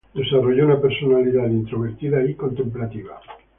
[0.15, 3.21] Desarrolló una personalidad introvertida y contemplativa.